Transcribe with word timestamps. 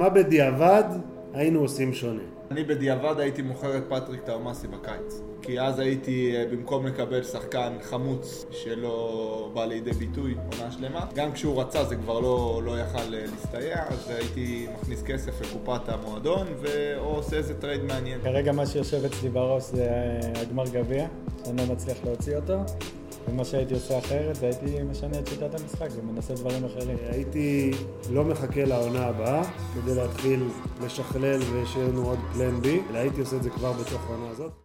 מה 0.00 0.08
בדיעבד 0.08 0.84
היינו 1.34 1.60
עושים 1.60 1.92
שונה? 1.92 2.22
אני 2.50 2.64
בדיעבד 2.64 3.20
הייתי 3.20 3.42
מוכר 3.42 3.76
את 3.76 3.82
פטריק 3.88 4.20
טוומאסי 4.24 4.66
בקיץ 4.66 5.20
כי 5.42 5.60
אז 5.60 5.78
הייתי, 5.78 6.34
במקום 6.52 6.86
לקבל 6.86 7.22
שחקן 7.22 7.72
חמוץ 7.82 8.46
שלא 8.50 9.50
בא 9.54 9.64
לידי 9.64 9.90
ביטוי 9.90 10.34
עונה 10.34 10.72
שלמה 10.72 11.06
גם 11.14 11.32
כשהוא 11.32 11.60
רצה 11.60 11.84
זה 11.84 11.96
כבר 11.96 12.20
לא, 12.20 12.62
לא 12.64 12.80
יכל 12.80 13.04
להסתייע 13.08 13.84
אז 13.88 14.10
הייתי 14.10 14.66
מכניס 14.80 15.02
כסף 15.02 15.40
לקופת 15.40 15.88
המועדון 15.88 16.46
או 16.96 17.04
עושה 17.04 17.36
איזה 17.36 17.54
trade 17.54 17.82
מעניין 17.82 18.20
כרגע 18.22 18.52
מה 18.52 18.66
שיושב 18.66 19.04
אצלי 19.04 19.28
בראש 19.28 19.62
זה 19.62 19.90
הגמר 20.34 20.64
גביע 20.68 21.06
שאני 21.44 21.56
לא 21.56 21.74
מצליח 21.74 21.96
להוציא 22.04 22.36
אותו 22.36 22.54
ומה 23.30 23.44
שהייתי 23.44 23.74
עושה 23.74 23.98
אחרת 23.98 24.36
זה 24.36 24.46
הייתי 24.46 24.82
משנה 24.82 25.18
את 25.18 25.26
שיטת 25.26 25.60
המשחק 25.60 25.88
ומנסה 25.96 26.34
דברים 26.34 26.64
אחרים. 26.64 26.96
הייתי 27.10 27.70
לא 28.10 28.24
מחכה 28.24 28.64
לעונה 28.64 29.06
הבאה 29.06 29.42
כדי 29.74 29.94
להתחיל 29.94 30.48
לשכלל 30.84 31.40
ושיהיה 31.52 31.88
לנו 31.88 32.06
עוד 32.06 32.18
פלן 32.32 32.60
בי 32.60 32.80
אלא 32.90 32.98
הייתי 32.98 33.20
עושה 33.20 33.36
את 33.36 33.42
זה 33.42 33.50
כבר 33.50 33.72
בתוך 33.72 34.10
העונה 34.10 34.30
הזאת 34.30 34.52